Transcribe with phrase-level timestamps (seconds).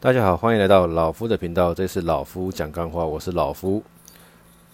[0.00, 1.74] 大家好，欢迎来到老夫的频道。
[1.74, 3.82] 这是老夫讲干话，我是老夫。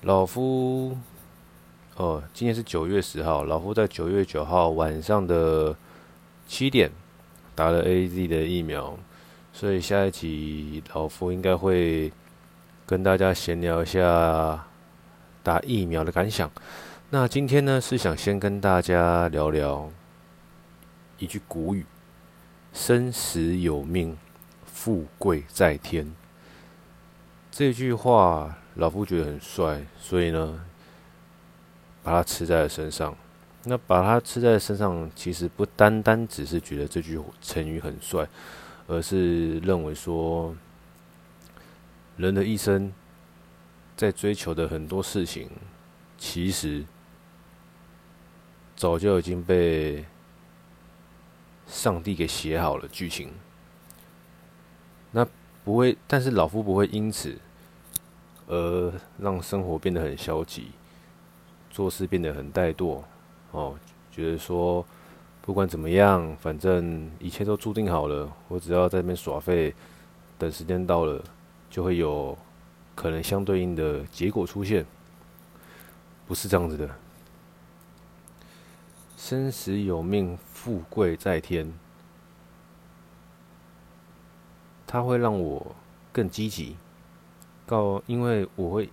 [0.02, 0.94] 老夫，
[1.96, 3.42] 哦，今天是九月十号。
[3.42, 5.74] 老夫在九月九号晚上的
[6.46, 6.92] 七点
[7.54, 8.98] 打了 AZ 的疫苗，
[9.50, 12.12] 所以下一集老夫应该会
[12.84, 14.66] 跟大家闲聊一下
[15.42, 16.50] 打疫苗的感想。
[17.08, 19.90] 那今天呢，是想先跟大家聊聊
[21.18, 21.86] 一句古语
[22.74, 24.14] ：“生死有命。”
[24.84, 26.14] 富贵在天，
[27.50, 30.62] 这句话老夫觉得很帅，所以呢，
[32.02, 33.16] 把它吃在了身上。
[33.62, 38.28] 那把它吃在身上，其实不单单只是觉得这句成语很帅，
[38.86, 40.54] 而是认为说，
[42.18, 42.92] 人的一生
[43.96, 45.48] 在追求的很多事情，
[46.18, 46.84] 其实
[48.76, 50.04] 早就已经被
[51.66, 53.32] 上帝给写好了剧情。
[55.16, 55.24] 那
[55.64, 57.38] 不会，但是老夫不会因此
[58.48, 60.72] 而让生活变得很消极，
[61.70, 63.00] 做事变得很怠惰，
[63.52, 63.78] 哦，
[64.10, 64.84] 觉得说
[65.40, 69.72] 不管怎么样，反正一切都注定好了，我只要在那边耍废，
[70.36, 71.22] 等时间到了，
[71.70, 72.36] 就会有
[72.96, 74.84] 可能相对应的结果出现，
[76.26, 76.90] 不是这样子的。
[79.16, 81.72] 生死有命，富贵在天。
[84.86, 85.74] 它会让我
[86.12, 86.76] 更积极，
[87.66, 88.88] 告，因为我会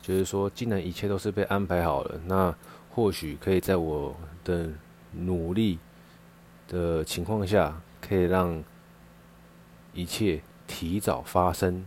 [0.00, 2.54] 觉得说，既然一切都是被安排好了，那
[2.90, 4.70] 或许可以在我的
[5.12, 5.78] 努力
[6.68, 8.62] 的情况下，可以让
[9.92, 11.84] 一切提早发生。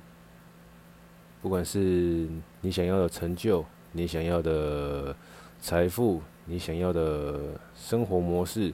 [1.42, 2.28] 不管是
[2.62, 5.16] 你想要的成就，你想要的
[5.62, 7.40] 财富，你想要的
[7.76, 8.74] 生活模式，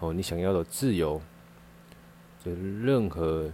[0.00, 1.20] 哦，你想要的自由，
[2.42, 3.50] 就任何。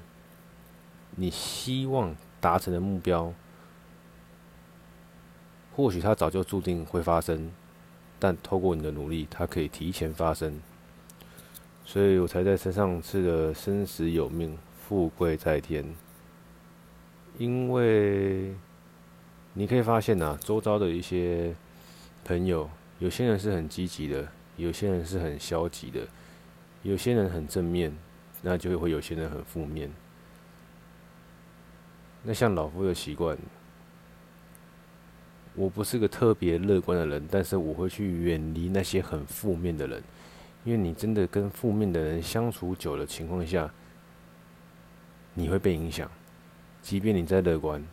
[1.14, 3.32] 你希望达成的目标，
[5.76, 7.50] 或许它早就注定会发生，
[8.18, 10.60] 但透过你的努力，它可以提前发生。
[11.84, 15.84] 所以我才在身上吃的“生死有命，富贵在天”。
[17.38, 18.54] 因为
[19.52, 21.54] 你可以发现呐，周遭的一些
[22.24, 26.06] 朋友，有些人是很积极的，有些人是很消极的，
[26.82, 27.96] 有些人很正面，
[28.42, 29.90] 那就会有些人很负面。
[32.22, 33.36] 那像老夫的习惯，
[35.54, 40.02] 我不是个特别乐观的人，但是我会去远离那些很负面的人，
[40.64, 43.68] 因为你真的跟负面的人相处久的情况下，
[45.34, 46.10] 你会被影响。
[46.80, 47.84] 即便你再乐观，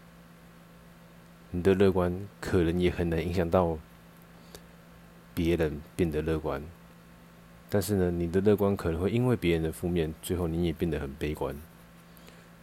[1.52, 3.78] 你的乐观可能也很难影响到
[5.34, 6.64] 别人变得乐观。
[7.70, 11.56] 但是呢，你的乐观可能会因为别人的负面，最后你也变得很悲观，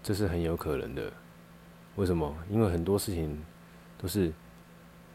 [0.03, 1.13] 这是很有可能的。
[1.97, 2.37] 为什么？
[2.51, 3.43] 因为很多事情
[3.97, 4.31] 都是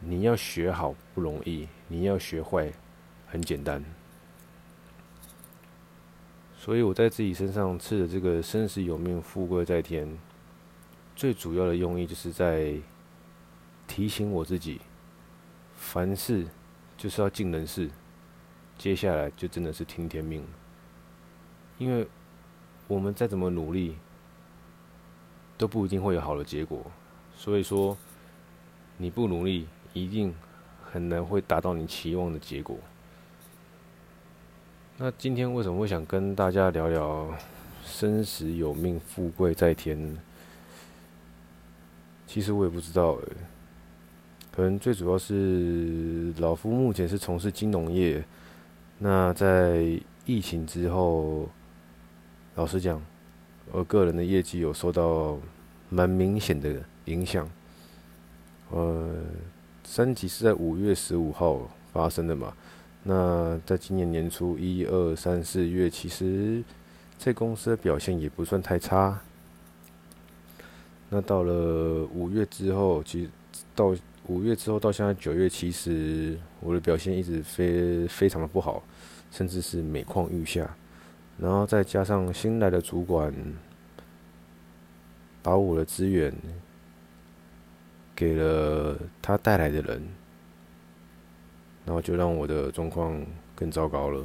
[0.00, 2.72] 你要学好不容易，你要学坏
[3.28, 3.84] 很简单。
[6.56, 10.18] 所以我在自己身上吃的这个“生死有命，富贵在天”，
[11.14, 12.74] 最主要的用意就是在
[13.86, 14.80] 提醒我自己，
[15.76, 16.46] 凡事
[16.96, 17.88] 就是要尽人事，
[18.76, 20.48] 接下来就真的是听天命了。
[21.78, 22.08] 因为
[22.88, 23.96] 我们再怎么努力。
[25.62, 26.84] 都不一定会有好的结果，
[27.36, 27.96] 所以说
[28.96, 30.34] 你不努力，一定
[30.82, 32.76] 很难会达到你期望的结果。
[34.96, 37.32] 那今天为什么会想跟大家聊聊
[37.84, 40.18] 生死有命，富贵在天？
[42.26, 43.28] 其实我也不知道诶，
[44.50, 48.24] 可能最主要是老夫目前是从事金融业，
[48.98, 49.96] 那在
[50.26, 51.48] 疫情之后，
[52.56, 53.00] 老实讲。
[53.72, 55.38] 我个人的业绩有受到
[55.88, 56.74] 蛮明显的
[57.06, 57.48] 影响。
[58.70, 59.14] 呃，
[59.82, 61.58] 三级是在五月十五号
[61.90, 62.52] 发生的嘛？
[63.02, 66.62] 那在今年年初一二三四月，其实
[67.18, 69.18] 这公司的表现也不算太差。
[71.08, 73.30] 那到了五月之后，其实
[73.74, 73.96] 到
[74.26, 78.82] 五月之后到现在九月，其实我的表现一直非非常的不好，
[79.30, 80.76] 甚至是每况愈下。
[81.42, 83.34] 然后再加上新来的主管，
[85.42, 86.32] 把我的资源
[88.14, 90.00] 给了他带来的人，
[91.84, 93.20] 然后就让我的状况
[93.56, 94.24] 更糟糕了。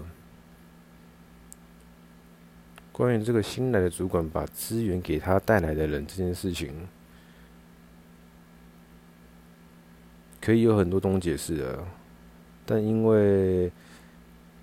[2.91, 6.71] 关于这个新来的主管把资源给他带来的人这件事情，
[10.39, 11.83] 可以有很多种解释啊，
[12.63, 13.71] 但因为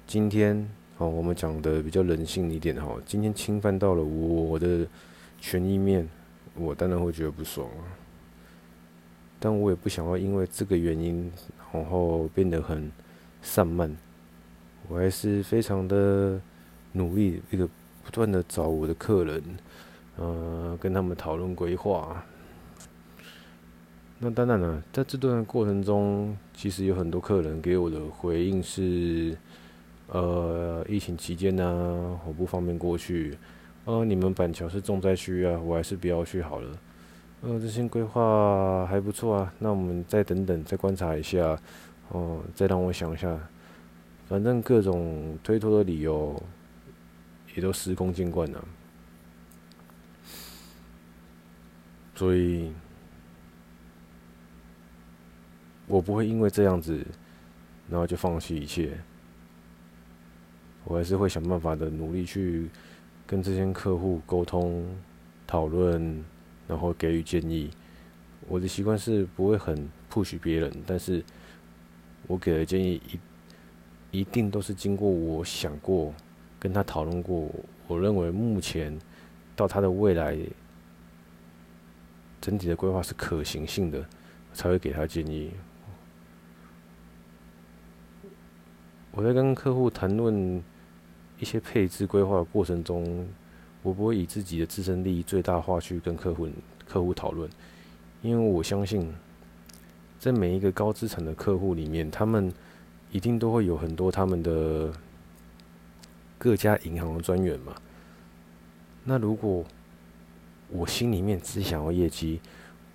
[0.06, 0.70] 今天。
[0.96, 2.96] 好，我们讲的比较人性一点哈。
[3.04, 4.86] 今天侵犯到了我的
[5.40, 6.08] 权益面，
[6.54, 7.82] 我当然会觉得不爽啊。
[9.40, 11.32] 但我也不想要因为这个原因，
[11.72, 12.92] 然后变得很
[13.42, 13.94] 散漫。
[14.88, 16.40] 我还是非常的
[16.92, 17.66] 努力，一个
[18.04, 19.42] 不断的找我的客人，
[20.16, 22.24] 呃，跟他们讨论规划。
[24.20, 29.36] 那当然了，在这段过程中，其实有很多客人给我的回应是，
[30.08, 33.36] 呃，疫情期间呢，我不方便过去。
[33.86, 36.78] 呃，你们板桥是重灾区啊，我还是不要去好了。
[37.42, 41.58] 呃，这些规划还不错啊，那我们再等等，再观察一下，
[42.10, 43.38] 哦、再让我想一下。
[44.26, 46.40] 反正各种推脱的理由，
[47.54, 48.64] 也都司空见惯了。
[52.14, 52.72] 所以，
[55.86, 57.04] 我不会因为这样子，
[57.90, 58.96] 然后就放弃一切。
[60.84, 62.68] 我还是会想办法的，努力去。
[63.26, 64.84] 跟这些客户沟通、
[65.46, 66.22] 讨论，
[66.68, 67.70] 然后给予建议。
[68.46, 71.24] 我的习惯是不会很 push 别人，但是
[72.26, 73.00] 我给的建议
[74.10, 76.12] 一一定都是经过我想过、
[76.60, 77.50] 跟他讨论过。
[77.88, 78.94] 我认为目前
[79.56, 80.36] 到他的未来
[82.42, 84.04] 整体的规划是可行性的，
[84.52, 85.50] 才会给他建议。
[89.12, 90.62] 我在跟客户谈论。
[91.38, 93.28] 一些配置规划的过程中，
[93.82, 96.48] 我不会以自己的自身利益最大化去跟客户
[96.88, 97.50] 客户讨论，
[98.22, 99.12] 因为我相信，
[100.18, 102.52] 在每一个高资产的客户里面，他们
[103.10, 104.92] 一定都会有很多他们的
[106.38, 107.74] 各家银行的专员嘛。
[109.02, 109.64] 那如果
[110.70, 112.40] 我心里面只想要业绩，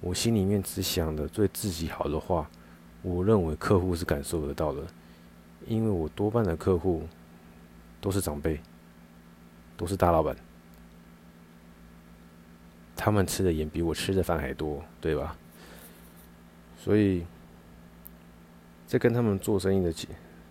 [0.01, 2.49] 我心里面只想的对自己好的话，
[3.01, 4.81] 我认为客户是感受得到的，
[5.67, 7.03] 因为我多半的客户。
[8.01, 8.59] 都是长辈，
[9.75, 10.35] 都是大老板，
[12.95, 15.35] 他们吃的盐比我吃的饭还多，对吧？
[16.77, 17.25] 所以，
[18.87, 19.93] 在跟他们做生意的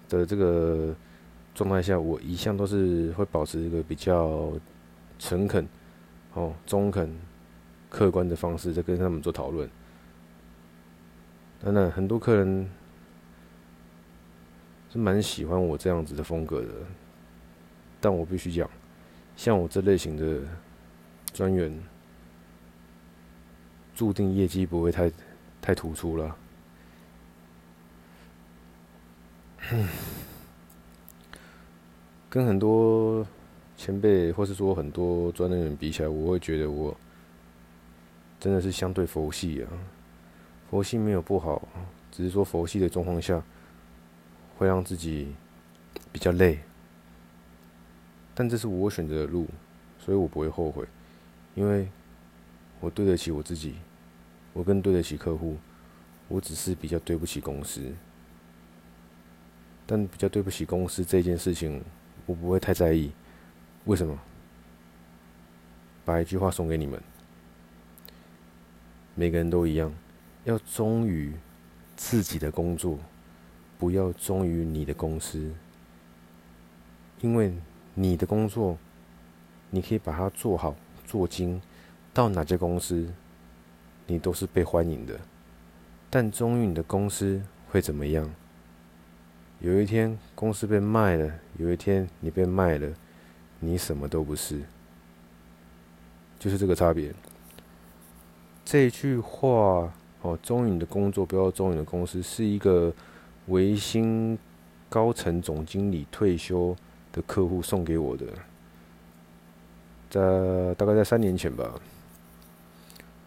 [0.09, 0.95] 的这个
[1.55, 4.53] 状态下，我一向都是会保持一个比较
[5.19, 5.67] 诚恳、
[6.35, 7.11] 哦中肯、
[7.89, 9.69] 客观的方式在跟他们做讨论。
[11.65, 12.71] 当然，很多客人
[14.93, 16.69] 是蛮喜欢我这样子的风格的。
[18.01, 18.69] 但我必须讲，
[19.37, 20.41] 像我这类型的
[21.33, 21.73] 专员，
[23.95, 25.11] 注定业绩不会太
[25.61, 26.37] 太突出了。
[32.31, 33.27] 跟很多
[33.77, 36.97] 前辈，或是说很多专业人比起来，我会觉得我
[38.39, 39.69] 真的是相对佛系啊。
[40.71, 41.67] 佛系没有不好，
[42.13, 43.43] 只是说佛系的状况下，
[44.57, 45.35] 会让自己
[46.13, 46.59] 比较累。
[48.39, 49.49] 但这是我选择的路，
[49.99, 50.87] 所以我不会后悔，
[51.57, 51.89] 因为
[52.79, 53.75] 我对得起我自己，
[54.53, 55.57] 我更对得起客户，
[56.29, 57.93] 我只是比较对不起公司。
[59.85, 61.83] 但比较对不起公司这件事情，
[62.27, 63.11] 我不会太在意。
[63.87, 64.17] 为什么？
[66.05, 67.03] 把一句话送给你们：
[69.17, 69.93] 每个人都一样，
[70.45, 71.33] 要忠于
[71.97, 73.01] 自己的工作，
[73.81, 75.53] 不要忠于你的公司，
[77.21, 77.53] 因为。
[78.01, 78.79] 你的工作，
[79.71, 80.73] 你可以把它做好
[81.05, 81.61] 做精，
[82.15, 83.13] 到哪家公司，
[84.07, 85.19] 你都是被欢迎的。
[86.09, 88.33] 但忠于你的公司会怎么样？
[89.59, 92.89] 有一天公司被卖了，有一天你被卖了，
[93.59, 94.63] 你什么都不是，
[96.39, 97.13] 就是这个差别。
[98.65, 102.95] 这句话哦，忠于你的工作，不要忠于你的公司，是一个
[103.47, 104.39] 维新
[104.89, 106.77] 高层总经理退休
[107.23, 108.27] 客户送给我的，
[110.11, 111.75] 在大概在三年前吧。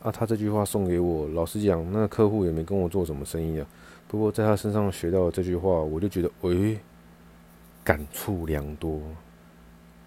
[0.01, 3.67] 啊，他这句话送给我，老实讲，那客户也没跟我做什么生意啊。
[4.07, 6.79] 不过在他身上学到这句话，我就觉得，喂、欸，
[7.83, 8.99] 感触良多。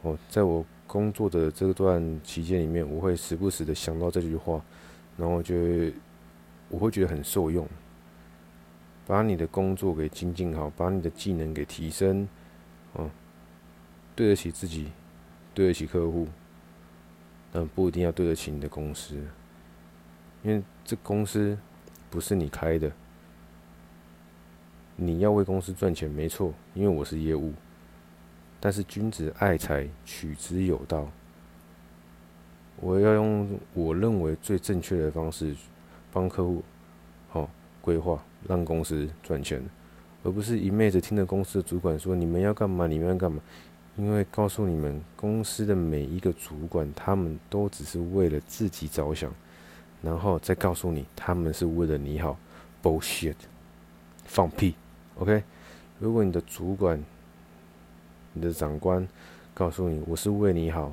[0.03, 4.61] 哦，在我工作的这段期间里面，我会时不时的想到这句话，
[5.17, 5.55] 然后就
[6.69, 7.65] 我会觉得很受用。
[9.07, 12.27] 把你的工作给精进好，把你的技能给提升，
[12.95, 13.09] 哦。
[14.17, 14.89] 对得起自己，
[15.53, 16.29] 对得起客户，
[17.53, 19.17] 但不一定要对得起你的公司，
[20.43, 21.59] 因为这公司
[22.11, 22.93] 不是你开的，
[24.95, 27.53] 你要为公司赚钱没错，因为我是业务，
[28.61, 31.09] 但是君子爱财，取之有道，
[32.77, 35.57] 我要用我认为最正确的方式
[36.13, 36.63] 帮客户
[37.31, 39.61] 好规划，让公司赚钱，
[40.23, 43.43] 而不是一昧的听着公司的主管说你们要干嘛，你们要干嘛。
[43.97, 49.33] 因为告诉你们，公司的每一个主管，他们都只是为了自己着想，
[50.03, 52.37] 然后再告诉你他们是为了你好
[52.83, 53.37] ，bullshit，
[54.25, 54.75] 放屁
[55.19, 55.45] ，OK？
[56.01, 57.01] 如果你的主管、
[58.33, 59.07] 你的长官
[59.55, 60.93] 告诉你我是为你好，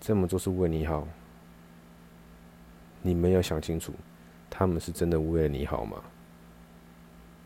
[0.00, 1.06] 这么做是为你好，
[3.02, 3.92] 你们要想清楚，
[4.48, 5.98] 他们是真的为了你好吗？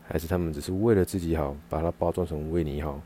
[0.06, 3.00] 还是他们只是为了自己好，把它包装成为你好？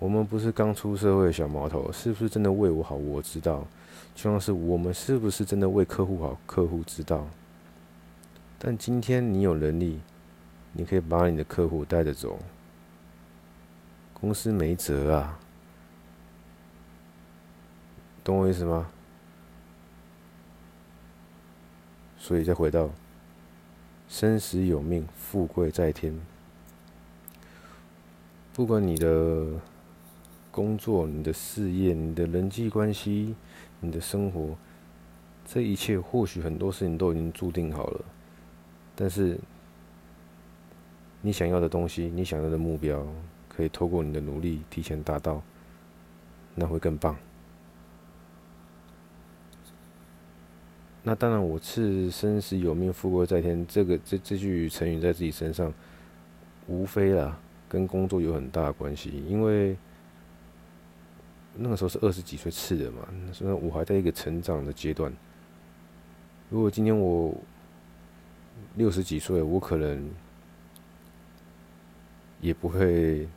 [0.00, 2.96] 我们不是刚出社会的小毛头，是不是真的为我好？
[2.96, 3.66] 我知道。
[4.14, 6.38] 就像是我们是不是真的为客户好？
[6.46, 7.28] 客户知道。
[8.58, 10.00] 但今天你有能力，
[10.72, 12.38] 你可以把你的客户带着走，
[14.14, 15.38] 公司没辙啊，
[18.24, 18.90] 懂我意思吗？
[22.18, 22.88] 所以再回到
[24.08, 26.18] 生死有命，富贵在天。
[28.52, 29.46] 不管你的
[30.50, 33.34] 工作、你的事业、你的人际关系。
[33.82, 34.54] 你的生活，
[35.46, 38.04] 这一切或许很多事情都已经注定好了，
[38.94, 39.38] 但是
[41.22, 43.02] 你想要的东西，你想要的目标，
[43.48, 45.42] 可以透过你的努力提前达到，
[46.54, 47.16] 那会更棒。
[51.02, 55.72] 那当然，我是生死有命，富贵在天，这个这这句成语在自己身上，
[56.66, 59.74] 无非啦，跟工作有很大的关系，因为。
[61.62, 65.12] 那个时候是二十几岁刺的嘛，所以我还在一个成长的阶段。
[66.48, 67.36] 如果今天我
[68.76, 70.10] 六十几岁，我可能
[72.40, 73.28] 也不会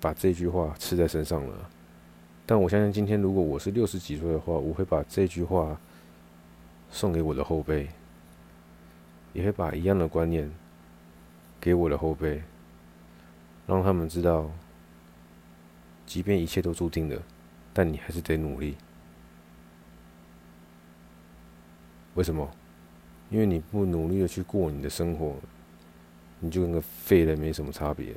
[0.00, 1.70] 把这句话刺在身上了。
[2.46, 5.76] 但我相信，今天如果我是六十几岁的话，我会把这句话
[6.88, 7.88] 送给我的后辈，
[9.32, 10.48] 也会把一样的观念
[11.60, 12.40] 给我的后辈，
[13.66, 14.48] 让他们知道，
[16.06, 17.20] 即便一切都注定了。
[17.78, 18.74] 但你还是得努力，
[22.14, 22.50] 为什么？
[23.28, 25.36] 因为你不努力的去过你的生活，
[26.40, 28.14] 你就跟个废人没什么差别。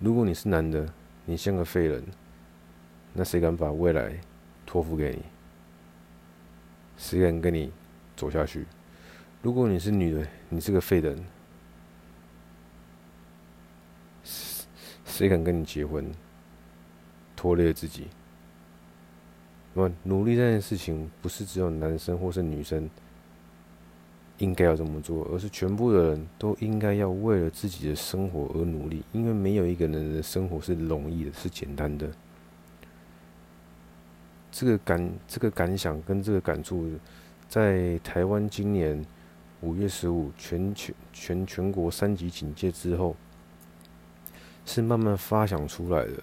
[0.00, 0.92] 如果你是男的，
[1.24, 2.02] 你像个废人，
[3.12, 4.18] 那谁敢把未来
[4.66, 5.22] 托付给你？
[6.96, 7.70] 谁敢跟你
[8.16, 8.66] 走下去？
[9.42, 11.24] 如果你是女的，你是个废人，
[15.04, 16.10] 谁敢跟你结婚？
[17.36, 18.08] 拖累自己。
[19.74, 22.88] 那努力这件事情，不是只有男生或是女生
[24.38, 29.02] 应该要这么做，而是全部的人都应该要为了自己的生活而努力。
[29.12, 32.08] 因为没有一个人的生活是容易的，是简单的。
[34.52, 36.88] 这个感，这个感想跟这个感触，
[37.48, 39.04] 在台湾今年
[39.60, 43.16] 五月十五全全全全国三级警戒之后，
[44.64, 46.22] 是慢慢发想出来的。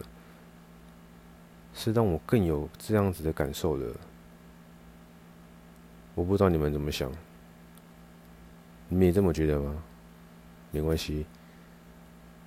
[1.74, 3.88] 是让我更有这样子的感受的。
[6.14, 7.10] 我不知道你们怎么想，
[8.90, 9.82] 你们也这么觉得吗？
[10.72, 11.26] 没关系，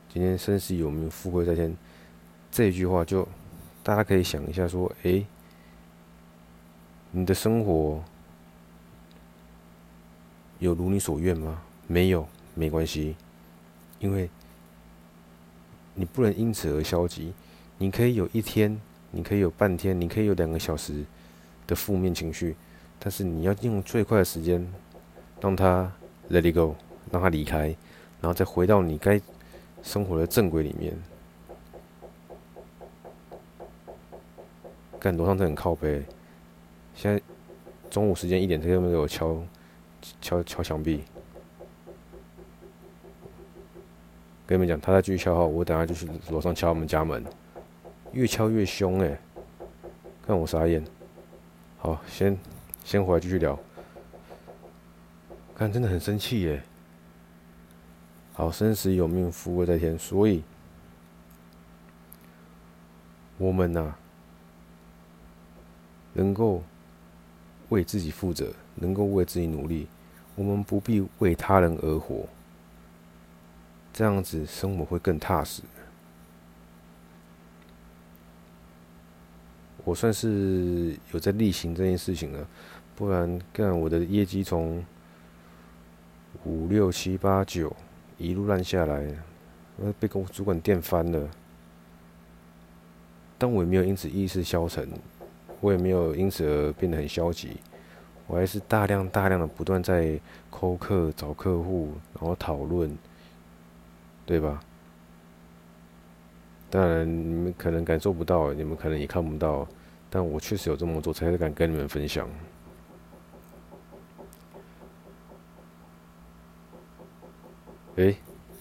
[0.08, 1.74] 今天生死有命，富贵在天，
[2.50, 3.26] 这一句话就
[3.82, 5.26] 大家可以想一下，说，诶，
[7.10, 8.04] 你的生活
[10.58, 11.62] 有如你所愿吗？
[11.86, 13.16] 没有，没关系，
[13.98, 14.28] 因为
[15.94, 17.32] 你不能因此而消极，
[17.78, 18.80] 你可以有一天。
[19.14, 21.04] 你可以有半天，你可以有两个小时
[21.68, 22.56] 的负面情绪，
[22.98, 24.66] 但是你要用最快的时间
[25.40, 25.90] 让他
[26.30, 26.74] let it go，
[27.12, 27.68] 让他离开，
[28.20, 29.20] 然后再回到你该
[29.84, 30.92] 生活的正轨里面。
[34.98, 36.02] 干楼上真很靠背，
[36.96, 37.22] 现在
[37.90, 39.40] 中午时间一点，他又没有敲
[40.20, 41.04] 敲敲墙壁？
[44.46, 47.22] 跟你们讲，他在继续敲号，我等下就去楼上敲我们家门。
[48.14, 49.18] 越敲越凶哎！
[50.24, 50.82] 看我傻眼。
[51.78, 52.38] 好，先
[52.84, 53.58] 先回来继续聊。
[55.54, 56.62] 看，真的很生气耶。
[58.32, 60.42] 好，生死有命，富贵在天，所以
[63.36, 63.94] 我们呐、
[66.12, 66.62] 能够
[67.68, 69.88] 为自己负责，能够为自己努力，
[70.36, 72.24] 我们不必为他人而活。
[73.92, 75.62] 这样子生活会更踏实。
[79.84, 82.46] 我算是有在例行这件事情了，
[82.96, 84.84] 不然干我的业绩从
[86.44, 87.74] 五六七八九
[88.16, 89.06] 一路烂下来，
[90.00, 91.28] 被公主管电翻了。
[93.36, 94.88] 但我也没有因此意识消沉，
[95.60, 97.56] 我也没有因此而变得很消极，
[98.26, 100.18] 我还是大量大量的不断在
[100.50, 102.96] 抠客找客户，然后讨论，
[104.24, 104.62] 对吧？
[106.74, 109.64] 当然，你们可能感受不到，你们可能也看不到，
[110.10, 112.28] 但我确实有这么做，才敢跟你们分享。
[117.94, 118.12] 哎，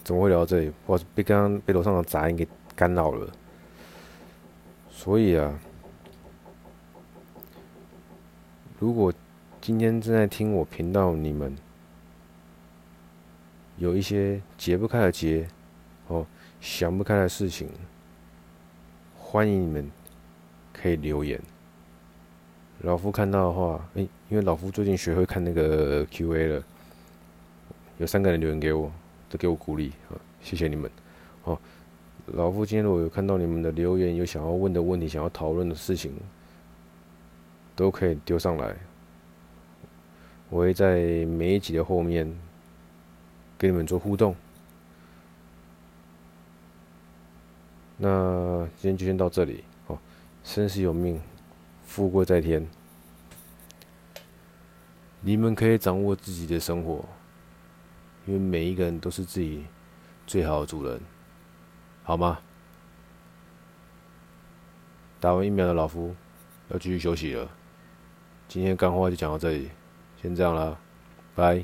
[0.04, 0.72] 怎么会聊到这里？
[0.86, 3.28] 我被刚刚被楼上的杂音给干扰了。
[4.92, 5.60] 所以啊，
[8.78, 9.12] 如果
[9.60, 11.56] 今天正在听我频道，你们
[13.78, 15.48] 有一些解不开的结，
[16.10, 16.24] 哦，
[16.62, 17.68] 想不开的事情。
[19.34, 19.90] 欢迎你们
[20.72, 21.42] 可以留言。
[22.82, 26.64] 老夫看到的话，诶，因为老夫最近学会看那个 Q&A 了，
[27.98, 28.92] 有三个人留言给我，
[29.32, 30.88] 都给我鼓励啊，谢谢你们，
[31.46, 31.58] 哦。
[32.28, 36.14] 老夫今天如果有看到你们的留言，有想要问的问题，想要讨论的事情，
[37.76, 38.78] 都可以丢上来。
[40.52, 42.32] 我会在每一集的后面
[43.58, 44.36] 跟你们做互动。
[47.98, 49.98] 那今天就先到这里哦。
[50.44, 51.22] 生死有命，
[51.86, 52.68] 富贵在天。
[55.22, 57.06] 你们可以掌握自己的生活，
[58.26, 59.66] 因为每一个人都是自己
[60.28, 61.00] 最好的主人。
[62.04, 62.40] 好吗？
[65.22, 66.14] 打完疫苗的老夫
[66.68, 67.50] 要继续休息了。
[68.50, 69.70] 今天干货就讲到这里，
[70.22, 70.78] 先这样了，
[71.34, 71.64] 拜。